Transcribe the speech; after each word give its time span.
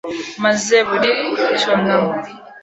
Maze 0.43 0.75
buri 0.89 1.11
cyunamo 1.59 2.11